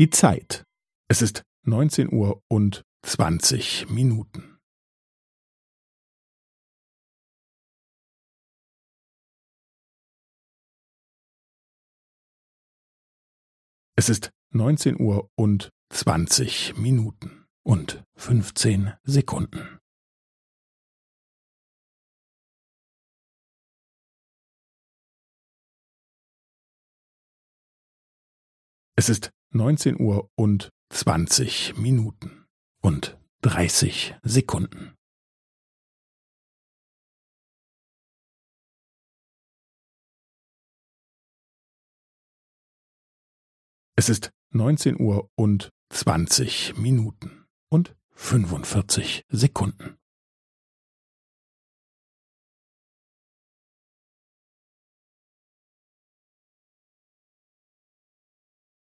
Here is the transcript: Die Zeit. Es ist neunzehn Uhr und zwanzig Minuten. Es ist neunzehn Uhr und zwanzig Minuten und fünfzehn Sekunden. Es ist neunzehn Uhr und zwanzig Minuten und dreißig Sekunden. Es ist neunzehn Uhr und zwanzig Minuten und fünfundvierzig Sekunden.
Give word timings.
Die 0.00 0.08
Zeit. 0.08 0.64
Es 1.10 1.20
ist 1.20 1.42
neunzehn 1.66 2.10
Uhr 2.10 2.42
und 2.48 2.86
zwanzig 3.02 3.86
Minuten. 3.90 4.58
Es 13.94 14.08
ist 14.08 14.30
neunzehn 14.54 14.98
Uhr 14.98 15.28
und 15.36 15.68
zwanzig 15.92 16.74
Minuten 16.78 17.46
und 17.62 18.02
fünfzehn 18.16 18.94
Sekunden. 19.02 19.78
Es 28.96 29.10
ist 29.10 29.30
neunzehn 29.50 30.00
Uhr 30.00 30.30
und 30.36 30.70
zwanzig 30.90 31.76
Minuten 31.76 32.46
und 32.80 33.18
dreißig 33.42 34.14
Sekunden. 34.22 34.96
Es 43.96 44.08
ist 44.08 44.30
neunzehn 44.50 44.98
Uhr 44.98 45.30
und 45.34 45.70
zwanzig 45.90 46.74
Minuten 46.76 47.46
und 47.68 47.94
fünfundvierzig 48.12 49.26
Sekunden. 49.28 49.99